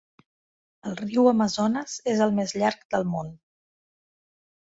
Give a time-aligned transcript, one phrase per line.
[0.91, 3.29] El riu Amazones és el més llarg del món.